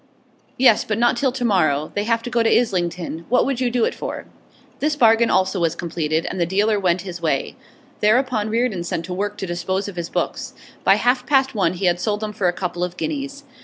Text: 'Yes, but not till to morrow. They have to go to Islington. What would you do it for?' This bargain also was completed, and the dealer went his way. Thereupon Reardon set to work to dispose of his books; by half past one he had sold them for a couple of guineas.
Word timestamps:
'Yes, 0.57 0.83
but 0.83 0.97
not 0.97 1.15
till 1.15 1.31
to 1.31 1.45
morrow. 1.45 1.91
They 1.93 2.05
have 2.05 2.23
to 2.23 2.31
go 2.31 2.41
to 2.41 2.49
Islington. 2.49 3.23
What 3.29 3.45
would 3.45 3.61
you 3.61 3.69
do 3.69 3.85
it 3.85 3.93
for?' 3.93 4.25
This 4.79 4.95
bargain 4.95 5.29
also 5.29 5.59
was 5.59 5.75
completed, 5.75 6.25
and 6.25 6.41
the 6.41 6.45
dealer 6.47 6.79
went 6.79 7.01
his 7.01 7.21
way. 7.21 7.55
Thereupon 7.99 8.49
Reardon 8.49 8.83
set 8.83 9.03
to 9.03 9.13
work 9.13 9.37
to 9.37 9.45
dispose 9.45 9.87
of 9.87 9.97
his 9.97 10.09
books; 10.09 10.55
by 10.83 10.95
half 10.95 11.27
past 11.27 11.53
one 11.53 11.73
he 11.73 11.85
had 11.85 11.99
sold 11.99 12.21
them 12.21 12.33
for 12.33 12.47
a 12.47 12.53
couple 12.53 12.83
of 12.83 12.97
guineas. 12.97 13.43